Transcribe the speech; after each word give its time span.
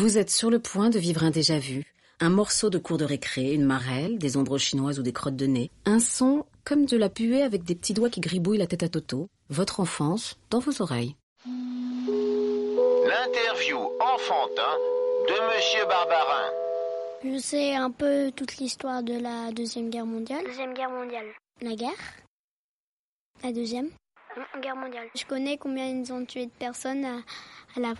Vous 0.00 0.16
êtes 0.16 0.30
sur 0.30 0.48
le 0.48 0.60
point 0.60 0.90
de 0.90 0.98
vivre 1.00 1.24
un 1.24 1.32
déjà-vu, 1.32 1.82
un 2.20 2.30
morceau 2.30 2.70
de 2.70 2.78
cours 2.78 2.98
de 2.98 3.04
récré, 3.04 3.52
une 3.52 3.64
marelle, 3.64 4.16
des 4.16 4.36
ombres 4.36 4.56
chinoises 4.56 5.00
ou 5.00 5.02
des 5.02 5.12
crottes 5.12 5.34
de 5.34 5.46
nez, 5.46 5.72
un 5.86 5.98
son 5.98 6.46
comme 6.64 6.86
de 6.86 6.96
la 6.96 7.08
puée 7.08 7.42
avec 7.42 7.64
des 7.64 7.74
petits 7.74 7.94
doigts 7.94 8.08
qui 8.08 8.20
gribouillent 8.20 8.58
la 8.58 8.68
tête 8.68 8.84
à 8.84 8.88
Toto, 8.88 9.28
votre 9.48 9.80
enfance 9.80 10.38
dans 10.50 10.60
vos 10.60 10.82
oreilles. 10.82 11.16
L'interview 13.08 13.76
enfantin 13.98 14.76
de 15.26 15.56
Monsieur 15.56 15.84
Barbarin. 15.88 16.48
Je 17.24 17.38
sais 17.40 17.74
un 17.74 17.90
peu 17.90 18.30
toute 18.36 18.58
l'histoire 18.58 19.02
de 19.02 19.18
la 19.18 19.50
Deuxième 19.50 19.90
Guerre 19.90 20.06
mondiale. 20.06 20.44
Deuxième 20.44 20.74
guerre 20.74 20.90
mondiale. 20.90 21.26
La 21.60 21.74
guerre 21.74 21.90
La 23.42 23.50
Deuxième 23.50 23.90
Guerre 24.62 24.76
mondiale. 24.76 25.08
Je 25.16 25.24
connais 25.24 25.58
combien 25.58 25.86
ils 25.86 26.12
ont 26.12 26.24
tué 26.24 26.46
de 26.46 26.52
personnes 26.52 27.04
à, 27.04 27.16
à 27.74 27.80
la... 27.80 27.94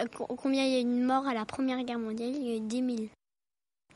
euh, 0.00 0.06
co- 0.06 0.26
combien 0.26 0.64
il 0.64 0.72
y 0.72 0.76
a 0.76 0.80
eu 0.80 0.84
de 0.84 1.04
morts 1.04 1.26
à 1.26 1.34
la 1.34 1.44
Première 1.44 1.82
Guerre 1.84 1.98
mondiale. 1.98 2.30
Il 2.34 2.42
y 2.46 2.52
a 2.52 2.56
eu 2.56 2.60
10 2.60 2.76
000. 2.96 3.08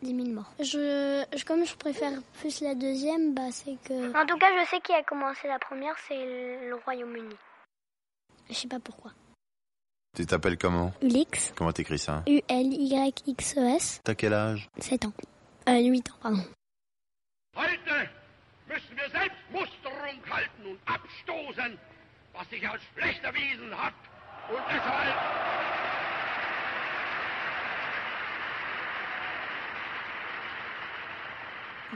10 0.02 0.14
000 0.16 0.28
morts. 0.30 0.52
Je, 0.58 1.24
je- 1.34 1.44
comme 1.44 1.64
je 1.64 1.74
préfère 1.76 2.12
plus 2.40 2.60
la 2.60 2.74
deuxième, 2.74 3.34
bah 3.34 3.50
c'est 3.50 3.76
que... 3.84 4.10
En 4.20 4.26
tout 4.26 4.36
cas, 4.38 4.46
je 4.62 4.68
sais 4.68 4.80
qui 4.80 4.92
a 4.92 5.02
commencé 5.02 5.46
la 5.48 5.58
première, 5.58 5.94
c'est 6.06 6.66
le 6.68 6.74
Royaume-Uni. 6.84 7.34
Je 8.50 8.54
sais 8.54 8.68
pas 8.68 8.80
pourquoi. 8.80 9.12
Tu 10.16 10.26
t'appelles 10.26 10.58
comment 10.58 10.92
Ulix. 11.02 11.52
Comment 11.56 11.72
t'écris 11.72 11.98
ça 11.98 12.22
U-L-Y-X-E-S. 12.28 14.00
T'as 14.04 14.14
quel 14.14 14.32
âge 14.34 14.68
7 14.78 15.06
ans. 15.06 15.12
Euh, 15.68 15.78
8 15.80 16.10
ans, 16.10 16.16
pardon. 16.20 16.44
Heute 17.56 18.08
müssen 18.68 18.96
wir 18.96 19.08
Selbstmusterung 19.10 20.18
halten 20.30 20.66
und 20.66 20.78
abstoßen, 20.86 21.78
was 22.34 22.48
sich 22.50 22.68
als 22.68 22.82
schlecht 22.94 23.22
erwiesen 23.24 23.72
hat. 23.76 23.94
Und 24.50 24.62
deshalb 24.68 25.16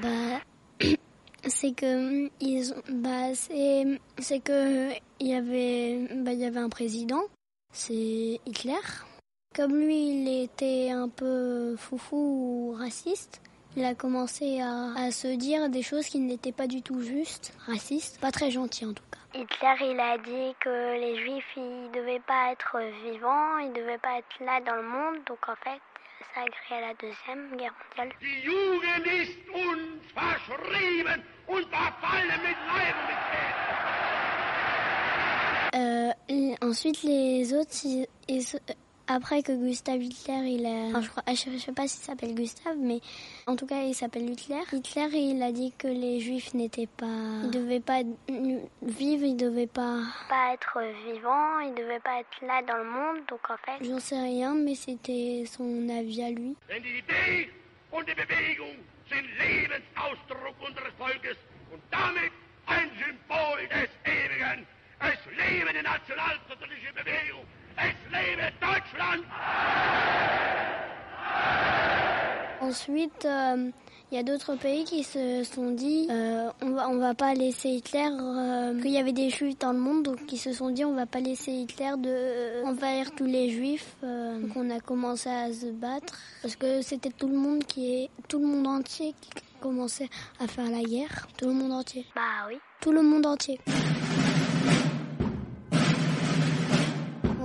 Bah, 0.03 0.41
c'est 1.47 1.73
que 1.73 2.31
ils 2.41 2.75
bah 2.91 3.35
c'est 3.35 3.85
c'est 4.19 4.41
que 4.41 4.91
il 5.19 5.27
y 5.27 5.35
avait 5.35 6.07
bah 6.15 6.33
il 6.33 6.39
y 6.39 6.45
avait 6.45 6.61
un 6.61 6.69
président, 6.69 7.23
c'est 7.73 8.41
Hitler. 8.47 8.85
Comme 9.57 9.75
lui, 9.75 10.11
il 10.11 10.43
était 10.43 10.91
un 10.91 11.09
peu 11.09 11.75
foufou 11.77 12.17
ou 12.17 12.73
raciste. 12.79 13.41
Il 13.79 13.85
a 13.85 13.95
commencé 13.95 14.61
à, 14.61 14.93
à 14.97 15.13
se 15.13 15.29
dire 15.37 15.69
des 15.69 15.83
choses 15.83 16.07
qui 16.07 16.19
n'étaient 16.19 16.51
pas 16.51 16.67
du 16.67 16.83
tout 16.83 17.01
justes, 17.01 17.55
racistes, 17.65 18.21
pas 18.21 18.33
très 18.33 18.51
gentil 18.51 18.85
en 18.87 18.93
tout 18.93 19.05
cas. 19.09 19.39
Hitler, 19.39 19.93
il 19.93 20.01
a 20.01 20.19
dit 20.19 20.53
que 20.59 20.99
les 20.99 21.15
Juifs, 21.23 21.45
ils 21.57 21.89
devaient 21.95 22.19
pas 22.27 22.51
être 22.51 22.77
vivants, 23.05 23.59
ils 23.59 23.73
devaient 23.73 23.99
pas 23.99 24.19
être 24.19 24.45
là 24.45 24.61
dans 24.67 24.75
le 24.75 24.83
monde. 24.83 25.23
Donc 25.29 25.39
en 25.49 25.55
fait, 25.63 25.81
ça 26.35 26.41
a 26.41 26.47
créé 26.47 26.81
la 26.81 26.95
Deuxième 26.95 27.57
Guerre 27.57 27.73
mondiale. 27.89 28.13
Euh, 35.75 36.11
ensuite, 36.63 37.03
les 37.05 37.55
autres, 37.55 37.71
ils- 37.85 38.07
après 39.09 39.43
que 39.43 39.53
Gustav 39.53 40.01
Hitler, 40.03 40.43
il 40.47 40.67
a, 40.67 40.89
enfin, 40.91 41.01
je, 41.01 41.09
crois, 41.09 41.23
je, 41.29 41.51
je 41.51 41.59
sais 41.59 41.73
pas 41.73 41.89
s'il 41.89 42.03
s'appelle 42.03 42.35
Gustav, 42.35 42.77
mais 42.79 43.01
en 43.47 43.57
tout 43.57 43.67
cas, 43.67 43.83
il 43.83 43.95
s'appelle 43.95 44.29
Hitler. 44.31 44.61
Hitler, 44.73 45.09
il 45.15 45.43
a 45.43 45.51
dit 45.51 45.73
que 45.77 45.89
les 45.89 46.21
Juifs 46.21 46.55
n'étaient 46.55 46.87
pas, 46.87 47.07
ils 47.45 47.51
devaient 47.51 47.81
pas 47.81 48.03
vivre, 48.83 49.25
ils 49.25 49.37
devaient 49.37 49.67
pas. 49.67 50.03
Pas 50.29 50.53
être 50.55 50.81
vivants, 51.07 51.61
ils 51.61 51.75
devaient 51.75 52.01
pas 52.01 52.21
être 52.21 52.47
là 52.47 52.63
dans 52.63 52.77
le 52.77 52.85
monde. 52.85 53.25
Donc 53.29 53.41
en 53.51 53.57
fait, 53.57 53.85
J'en 53.85 53.99
sais 53.99 54.21
rien, 54.21 54.55
mais 54.55 54.75
c'était 54.75 55.45
son 55.47 55.89
avis 55.89 56.23
à 56.23 56.31
lui. 56.31 56.55
Lebe 68.13 68.53
Deutschland. 68.61 69.23
Ensuite, 72.61 73.25
euh, 73.25 73.71
il 74.11 74.17
y 74.17 74.19
a 74.19 74.23
d'autres 74.23 74.57
pays 74.57 74.85
qui 74.85 75.05
se 75.05 75.45
sont 75.45 75.71
dit 75.71 76.09
euh, 76.11 76.49
on 76.63 76.71
va 76.71 76.89
on 76.89 76.97
va 76.99 77.15
pas 77.15 77.35
laisser 77.35 77.69
Hitler 77.69 78.09
euh, 78.11 78.81
qu'il 78.81 78.91
y 78.91 78.99
avait 78.99 79.13
des 79.13 79.29
juifs 79.29 79.59
dans 79.59 79.73
le 79.73 79.79
monde 79.79 80.03
donc 80.05 80.19
ils 80.33 80.39
se 80.39 80.53
sont 80.53 80.71
dit 80.71 80.83
on 80.85 80.95
va 80.95 81.05
pas 81.05 81.21
laisser 81.21 81.53
Hitler 81.53 81.93
de 81.99 82.09
euh, 82.09 82.65
envahir 82.65 83.11
tous 83.15 83.27
les 83.27 83.51
juifs 83.51 83.97
euh, 84.03 84.41
donc 84.41 84.53
on 84.57 84.71
a 84.71 84.81
commencé 84.81 85.29
à 85.29 85.53
se 85.53 85.67
battre 85.67 86.19
parce 86.41 86.57
que 86.57 86.81
c'était 86.81 87.11
tout 87.11 87.29
le 87.29 87.37
monde 87.37 87.65
qui 87.65 87.95
est 87.95 88.11
tout 88.29 88.39
le 88.39 88.47
monde 88.47 88.67
entier 88.67 89.15
qui 89.21 89.31
commençait 89.61 90.09
à 90.41 90.47
faire 90.49 90.71
la 90.71 90.83
guerre 90.83 91.29
tout 91.37 91.47
le 91.47 91.53
monde 91.53 91.73
entier 91.73 92.07
bah 92.17 92.47
oui. 92.49 92.59
tout 92.81 92.93
le 92.93 93.03
monde 93.03 93.27
entier 93.27 93.61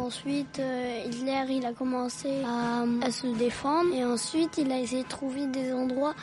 Ensuite, 0.03 0.59
euh, 0.59 1.05
Hitler, 1.05 1.45
il 1.49 1.65
a 1.65 1.71
commencé 1.71 2.43
à, 2.45 2.81
à 3.01 3.09
se 3.09 3.25
défendre 3.27 3.95
et 3.95 4.03
ensuite, 4.03 4.57
il 4.57 4.69
a 4.69 4.77
essayé 4.77 5.03
de 5.03 5.07
trouver 5.07 5.47
des 5.47 5.71
endroits 5.71 6.13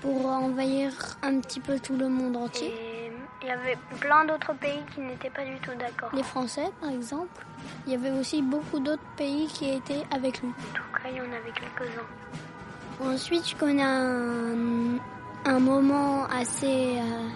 pour 0.00 0.24
envahir 0.24 0.90
un 1.22 1.40
petit 1.40 1.60
peu 1.60 1.78
tout 1.78 1.96
le 1.98 2.08
monde 2.08 2.34
entier. 2.34 2.68
Et 2.68 3.12
il 3.42 3.48
y 3.48 3.50
avait 3.50 3.76
plein 4.00 4.24
d'autres 4.24 4.54
pays 4.54 4.80
qui 4.94 5.02
n'étaient 5.02 5.28
pas 5.28 5.44
du 5.44 5.54
tout 5.60 5.72
d'accord. 5.78 6.08
Les 6.14 6.22
Français, 6.22 6.70
par 6.80 6.88
exemple. 6.90 7.44
Il 7.86 7.92
y 7.92 7.96
avait 7.96 8.10
aussi 8.18 8.40
beaucoup 8.40 8.78
d'autres 8.78 9.10
pays 9.18 9.46
qui 9.48 9.68
étaient 9.68 10.04
avec 10.10 10.40
lui. 10.40 10.48
En 10.48 10.74
tout 10.74 11.02
cas, 11.02 11.10
il 11.10 11.16
y 11.16 11.20
en 11.20 11.24
avait 11.24 11.52
quelques-uns. 11.52 13.06
Ensuite, 13.12 13.50
je 13.50 13.56
connais 13.56 13.82
un, 13.82 14.96
un 15.44 15.58
moment 15.58 16.24
assez 16.24 16.96
euh, 16.96 17.28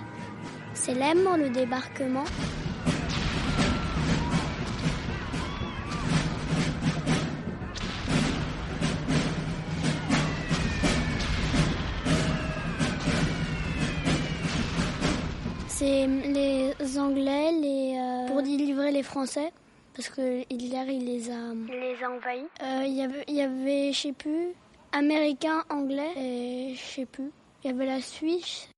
célèbre, 0.72 1.36
le 1.36 1.50
débarquement. 1.50 2.24
C'est 15.80 16.06
les 16.06 16.98
Anglais 16.98 17.52
les, 17.52 17.96
euh, 17.98 18.26
pour 18.26 18.42
délivrer 18.42 18.92
les 18.92 19.02
Français, 19.02 19.50
parce 19.96 20.10
que 20.10 20.40
Hitler, 20.52 20.84
il 20.92 21.06
les 21.06 21.30
a... 21.30 21.54
Il 21.54 21.80
les 21.80 22.04
a 22.04 22.10
envahis. 22.10 22.44
Euh, 22.62 22.84
Il 22.84 22.92
y 22.92 23.02
avait, 23.02 23.24
il 23.28 23.34
y 23.36 23.40
avait, 23.40 23.90
je 23.90 23.98
sais 23.98 24.12
plus, 24.12 24.48
Américains, 24.92 25.64
Anglais, 25.70 26.12
et 26.18 26.74
je 26.74 26.82
sais 26.82 27.06
plus. 27.06 27.32
Il 27.64 27.68
y 27.68 27.70
avait 27.72 27.86
la 27.86 28.02
Suisse. 28.02 28.68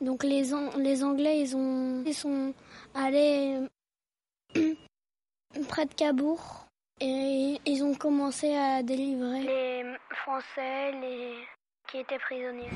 Donc 0.00 0.22
les, 0.22 0.52
les 0.78 1.02
Anglais, 1.02 1.40
ils 1.40 1.56
ont, 1.56 2.04
ils 2.06 2.14
sont 2.14 2.54
allés 2.94 3.58
euh, 4.56 4.74
près 5.68 5.86
de 5.86 5.94
Cabourg 5.94 6.66
et 7.00 7.58
ils 7.66 7.82
ont 7.82 7.94
commencé 7.96 8.54
à 8.54 8.84
délivrer. 8.84 9.40
Les 9.40 9.84
Français, 10.10 10.92
les 10.92 11.34
qui 11.88 11.98
étaient 11.98 12.20
prisonniers. 12.20 12.70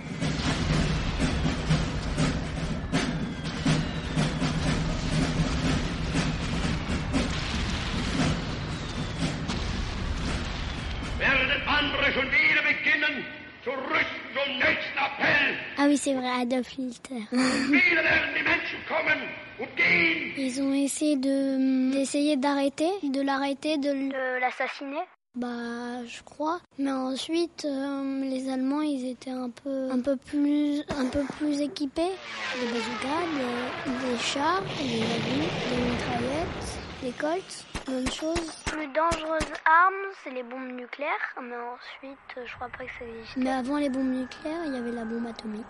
Ah 15.78 15.86
oui, 15.86 15.96
c'est 15.98 16.14
vrai, 16.14 16.28
Adolf 16.40 16.68
Hitler. 16.70 17.22
Wieder 17.30 18.02
werden 18.02 18.34
die 18.34 18.42
Menschen 18.42 18.78
kommen 18.88 19.20
und 19.58 19.76
gehen. 19.76 20.32
Ils 20.36 20.60
ont 20.62 20.72
essayé 20.72 21.16
de 21.16 21.92
d'essayer 21.92 22.36
d'arrêter, 22.36 22.90
de 23.02 23.20
l'arrêter, 23.20 23.78
de 23.78 23.92
l'assassiner. 24.40 25.04
Bah, 25.34 26.02
je 26.08 26.22
crois. 26.22 26.60
Mais 26.78 26.92
ensuite, 26.92 27.66
euh, 27.66 28.22
les 28.22 28.48
Allemands, 28.48 28.80
ils 28.80 29.10
étaient 29.10 29.30
un 29.30 29.50
peu, 29.50 29.90
un 29.90 30.00
peu 30.00 30.16
plus, 30.16 30.80
un 30.96 31.06
peu 31.06 31.24
plus 31.38 31.60
équipés. 31.60 32.12
Des 32.58 32.66
bazookas, 32.72 33.26
des, 33.36 34.12
des 34.12 34.18
chars, 34.22 34.62
des 34.78 35.02
avions, 35.02 35.50
des 35.70 35.90
mitraillettes, 35.90 36.80
des 37.02 37.10
Colts. 37.12 37.75
Bonne 37.86 38.10
chose. 38.10 38.52
Plus 38.66 38.86
dangereuse 38.88 39.52
arme, 39.64 39.94
c'est 40.22 40.30
les 40.30 40.42
bombes 40.42 40.72
nucléaires, 40.72 41.34
mais 41.42 41.56
ensuite, 41.56 42.46
je 42.46 42.54
crois 42.54 42.68
pas 42.68 42.84
que 42.84 42.90
ça 42.98 43.04
existe. 43.04 43.36
Mais 43.36 43.50
avant 43.50 43.78
les 43.78 43.88
bombes 43.88 44.12
nucléaires, 44.12 44.62
il 44.66 44.74
y 44.74 44.76
avait 44.76 44.92
la 44.92 45.04
bombe 45.04 45.26
atomique. 45.26 45.64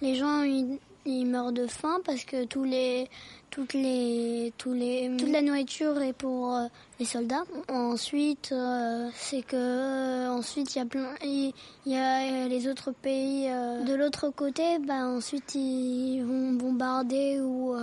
Les 0.00 0.16
gens, 0.16 0.42
ils, 0.42 0.80
ils 1.04 1.26
meurent 1.26 1.52
de 1.52 1.66
faim 1.66 2.00
parce 2.04 2.24
que 2.24 2.44
tous 2.44 2.64
les, 2.64 3.08
toutes 3.50 3.74
les, 3.74 4.52
tous 4.58 4.72
les, 4.72 5.10
toute 5.18 5.28
la 5.28 5.42
nourriture 5.42 6.00
est 6.02 6.12
pour 6.12 6.56
euh, 6.56 6.66
les 6.98 7.04
soldats. 7.04 7.44
Ensuite, 7.68 8.50
euh, 8.52 9.08
c'est 9.14 9.42
que 9.42 9.56
euh, 9.56 10.30
ensuite 10.30 10.74
il 10.74 10.78
y 10.78 10.82
a 10.82 10.84
plein, 10.86 11.14
il 11.22 11.52
y 11.86 11.96
a 11.96 12.48
les 12.48 12.68
autres 12.68 12.92
pays 12.92 13.48
de 13.48 13.94
l'autre 13.94 14.30
côté. 14.30 14.78
Bah 14.80 15.06
ensuite 15.06 15.54
ils 15.54 16.22
vont 16.22 16.52
bombarder 16.52 17.40
ou 17.40 17.76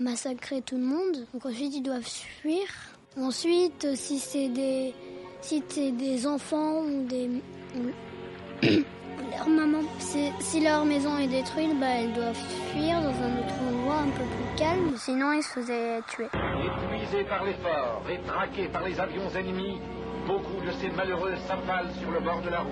massacrer 0.00 0.62
tout 0.62 0.76
le 0.76 0.84
monde. 0.84 1.26
Donc 1.32 1.46
ensuite 1.46 1.74
ils 1.74 1.82
doivent 1.82 2.02
fuir. 2.02 2.66
Ensuite, 3.16 3.94
si 3.94 4.18
c'est 4.18 4.48
des, 4.48 4.94
si 5.40 5.62
c'est 5.68 5.92
des 5.92 6.26
enfants 6.26 6.80
ou 6.80 7.06
des 7.06 7.28
leur 9.30 9.48
maman. 9.48 9.80
Si 9.98 10.60
leur 10.60 10.84
maison 10.84 11.18
est 11.18 11.28
détruite, 11.28 11.78
bah, 11.78 11.86
elles 11.86 12.12
doivent 12.12 12.42
fuir 12.72 13.00
dans 13.00 13.08
un 13.08 13.38
autre 13.38 13.54
endroit 13.68 13.98
un 13.98 14.10
peu 14.10 14.24
plus 14.24 14.56
calme, 14.58 14.96
sinon 14.96 15.32
ils 15.32 15.42
se 15.42 15.54
faisaient 15.54 16.00
tuer. 16.08 16.26
Épuisés 16.26 17.24
par 17.24 17.44
l'effort 17.44 18.02
et 18.10 18.18
traqués 18.26 18.68
par 18.68 18.82
les 18.82 18.98
avions 18.98 19.28
ennemis, 19.30 19.80
beaucoup 20.26 20.60
de 20.64 20.70
ces 20.72 20.90
malheureux 20.90 21.34
s'affalent 21.46 21.92
sur 22.00 22.10
le 22.10 22.20
bord 22.20 22.40
de 22.42 22.50
la 22.50 22.60
route. 22.60 22.70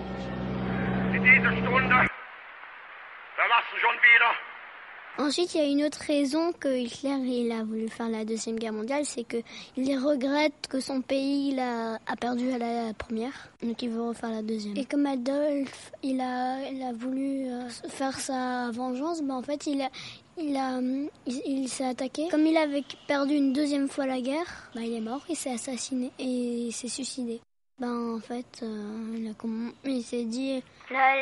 Ensuite, 5.19 5.53
il 5.55 5.59
y 5.59 5.65
a 5.65 5.67
une 5.67 5.83
autre 5.83 5.99
raison 6.07 6.53
que 6.53 6.69
Hitler 6.69 7.17
il 7.27 7.51
a 7.51 7.65
voulu 7.65 7.89
faire 7.89 8.09
la 8.09 8.25
deuxième 8.25 8.57
guerre 8.57 8.73
mondiale, 8.73 9.05
c'est 9.05 9.25
que 9.25 9.39
il 9.77 9.99
regrette 9.99 10.69
que 10.69 10.79
son 10.79 11.01
pays 11.01 11.59
a, 11.59 11.99
perdu 12.21 12.53
à 12.53 12.59
la 12.59 12.95
première, 12.95 13.51
donc 13.61 13.83
il 13.83 13.91
veut 13.91 14.03
refaire 14.03 14.31
la 14.31 14.43
deuxième. 14.43 14.77
Et 14.77 14.85
comme 14.85 15.07
Adolphe, 15.07 15.91
il 16.05 16.21
a, 16.21 16.71
il 16.71 16.81
a 16.85 16.93
voulu 16.93 17.47
euh, 17.47 17.69
faire 17.89 18.19
sa 18.21 18.71
vengeance, 18.71 19.21
ben 19.23 19.35
en 19.35 19.43
fait, 19.43 19.67
il 19.67 19.83
a, 19.83 19.91
il, 20.39 20.57
a, 20.57 20.81
il, 21.27 21.69
s'est 21.69 21.87
attaqué. 21.87 22.29
Comme 22.31 22.47
il 22.47 22.57
avait 22.57 22.85
perdu 23.09 23.35
une 23.35 23.53
deuxième 23.53 23.89
fois 23.89 24.07
la 24.07 24.21
guerre, 24.21 24.71
ben 24.77 24.83
il 24.83 24.95
est 24.95 25.01
mort, 25.01 25.25
il 25.29 25.35
s'est 25.37 25.53
assassiné 25.53 26.13
et 26.21 26.69
il 26.69 26.73
s'est 26.73 26.87
suicidé. 26.87 27.41
Ben 27.81 28.17
en 28.17 28.19
fait, 28.19 28.61
euh, 28.65 29.15
il, 29.15 29.33
il 29.85 30.03
s'est 30.03 30.25
dit 30.25 30.61
la, 30.91 31.15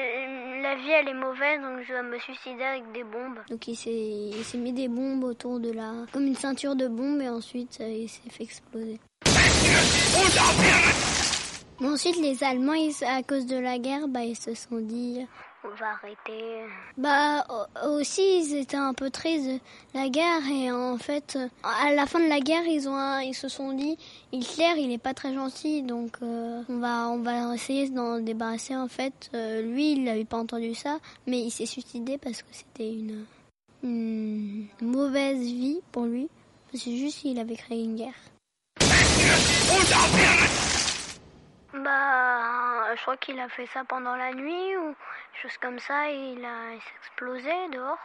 la, 0.63 0.75
vie 0.77 0.91
elle 0.91 1.09
est 1.09 1.15
mauvaise 1.15 1.61
donc 1.61 1.85
je 1.87 1.93
dois 1.93 2.03
me 2.03 2.19
suicider 2.19 2.63
avec 2.63 2.93
des 2.93 3.05
bombes. 3.05 3.41
Donc 3.51 3.69
il 3.69 3.77
s'est 3.77 4.57
mis 4.57 4.73
des 4.73 4.89
bombes 4.89 5.25
autour 5.25 5.61
de 5.61 5.71
la 5.71 5.93
comme 6.13 6.25
une 6.27 6.35
ceinture 6.35 6.75
de 6.75 6.89
bombes 6.89 7.21
et 7.21 7.29
ensuite 7.29 7.77
euh, 7.83 7.89
il 7.89 8.09
s'est 8.09 8.31
fait 8.31 8.45
exploser. 8.45 8.99
Mais 11.79 11.89
ensuite 11.89 12.17
les 12.23 12.43
Allemands 12.43 12.73
à 13.07 13.23
cause 13.23 13.45
de 13.45 13.59
la 13.59 13.79
guerre 13.79 14.09
bah 14.09 14.25
ils 14.25 14.35
se 14.35 14.55
sont 14.55 14.81
dit 14.81 15.27
on 15.65 15.75
va 15.81 15.91
arrêter. 15.91 16.65
Bah 16.97 17.47
aussi 17.87 18.41
ils 18.41 18.57
étaient 18.57 18.77
un 18.77 18.95
peu 18.95 19.11
tristes 19.11 19.49
de 19.49 19.61
la 19.95 20.09
guerre 20.09 20.47
et 20.51 20.71
en 20.71 20.99
fait 20.99 21.39
à 21.63 21.93
la 21.93 22.07
fin 22.07 22.21
de 22.21 22.29
la 22.29 22.41
guerre 22.41 22.65
ils 22.67 22.89
ont 22.89 23.19
ils 23.21 23.35
se 23.35 23.49
sont 23.49 23.73
dit 23.73 23.99
Hitler 24.33 24.75
il 24.79 24.93
est 24.93 24.99
pas 24.99 25.15
très 25.15 25.35
gentil 25.35 25.83
donc 25.83 26.19
euh, 26.23 26.63
on 26.69 26.79
va 26.79 27.09
on 27.09 27.19
va 27.19 27.55
essayer 27.55 27.89
d'en 27.89 28.21
débarrasser 28.21 28.77
en 28.77 28.89
fait 28.89 29.31
euh, 29.35 29.63
lui 29.63 29.93
il 29.93 30.05
n'avait 30.05 30.25
pas 30.25 30.39
entendu 30.39 30.75
ça 30.75 30.99
mais 31.27 31.41
il 31.41 31.51
s'est 31.51 31.67
suicidé 31.67 32.19
parce 32.19 32.43
que 32.43 32.49
c'était 32.53 32.93
une, 32.93 33.25
une 33.83 34.67
mauvaise 34.81 35.41
vie 35.41 35.81
pour 35.93 36.05
lui 36.05 36.29
c'est 36.77 36.97
juste 36.97 37.21
qu'il 37.21 37.39
avait 37.39 37.57
créé 37.57 37.85
une 37.85 37.97
guerre. 37.97 38.15
Bah, 41.85 42.95
je 42.95 43.03
crois 43.03 43.17
qu'il 43.19 43.39
a 43.39 43.49
fait 43.49 43.67
ça 43.67 43.85
pendant 43.85 44.17
la 44.17 44.33
nuit 44.33 44.77
ou 44.77 44.95
chose 45.43 45.57
comme 45.61 45.79
ça 45.79 46.11
et 46.11 46.35
il 46.37 46.45
a 46.45 46.75
explosé 46.75 47.51
dehors. 47.73 47.99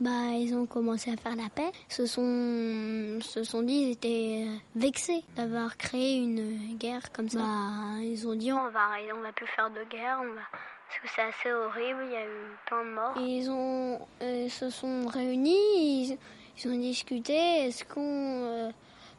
Bah, 0.00 0.32
ils 0.32 0.54
ont 0.54 0.64
commencé 0.64 1.10
à 1.10 1.16
faire 1.18 1.36
la 1.36 1.50
paix. 1.50 1.70
Se 1.88 2.06
sont, 2.06 3.18
se 3.20 3.44
sont 3.44 3.62
dit, 3.62 3.74
ils 3.74 3.90
étaient 3.90 4.46
euh, 4.48 4.56
vexés 4.74 5.22
d'avoir 5.36 5.76
créé 5.76 6.16
une 6.16 6.78
guerre 6.78 7.12
comme 7.12 7.28
ça. 7.28 7.40
Bah, 7.40 8.00
ils 8.00 8.26
ont 8.26 8.34
dit, 8.34 8.50
on 8.50 8.70
va, 8.70 8.88
on 9.14 9.20
va 9.20 9.32
plus 9.32 9.46
faire 9.48 9.70
de 9.70 9.84
guerre, 9.90 10.20
on 10.22 10.32
va, 10.32 10.40
parce 10.88 11.00
que 11.02 11.08
c'est 11.14 11.22
assez 11.22 11.52
horrible. 11.52 12.00
Il 12.06 12.12
y 12.12 12.16
a 12.16 12.24
eu 12.24 12.56
plein 12.64 12.84
de 12.84 12.90
morts. 12.90 13.14
ils 13.18 13.50
ont, 13.50 14.00
euh, 14.22 14.48
se 14.48 14.70
sont 14.70 15.06
réunis, 15.06 16.18
ils, 16.64 16.68
ont 16.68 16.78
discuté. 16.78 17.66
Est-ce 17.66 17.84
qu'on, 17.84 18.00
euh, 18.00 18.70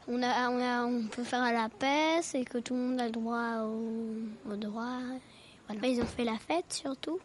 on 0.08 0.24
a, 0.24 0.50
on 0.50 0.60
a, 0.60 0.84
on 0.84 1.04
peut 1.04 1.24
faire 1.24 1.44
la 1.44 1.70
paix, 1.70 2.24
c'est 2.24 2.44
que 2.44 2.58
tout 2.58 2.74
le 2.74 2.80
monde 2.80 3.02
a 3.02 3.06
le 3.06 3.12
droit 3.12 3.66
au, 3.66 4.52
au 4.52 4.56
droit. 4.56 4.98
Voilà. 5.68 5.88
Ils 5.88 6.02
ont 6.02 6.08
fait 6.08 6.24
la 6.24 6.40
fête 6.40 6.74
surtout. 6.74 7.20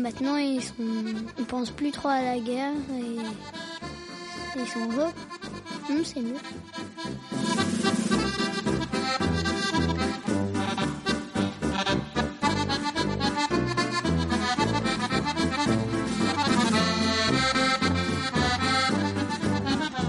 Maintenant, 0.00 0.36
ils 0.36 0.62
sont, 0.62 0.74
ils 1.38 1.44
pensent 1.44 1.70
plus 1.70 1.90
trop 1.90 2.08
à 2.08 2.22
la 2.22 2.38
guerre 2.38 2.74
et 2.92 3.16
ils 4.56 4.66
sont 4.66 4.90
heureux. 4.90 5.12
Hum, 5.88 6.04
c'est 6.04 6.20
mieux. 6.20 6.34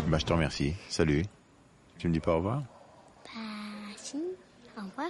Bah, 0.07 0.17
je 0.17 0.25
te 0.25 0.33
remercie. 0.33 0.73
Salut. 0.89 1.23
Tu 1.97 2.07
me 2.07 2.13
dis 2.13 2.19
pas 2.19 2.33
au 2.33 2.37
revoir? 2.37 2.63
Bah, 3.25 3.31
si. 3.97 4.17
Au 4.77 4.81
revoir. 4.81 5.09